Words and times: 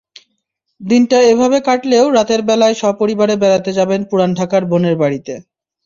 দিনটা 0.81 1.17
এভাবে 1.31 1.57
কাটলেও 1.67 2.05
রাতের 2.17 2.41
বেলায় 2.49 2.75
সপরিবারে 2.81 3.35
বেড়াতে 3.41 3.71
যাবেন 3.77 4.01
পুরান 4.09 4.31
ঢাকার 4.39 4.63
বোনের 4.71 4.95
বাড়িতে। 5.01 5.33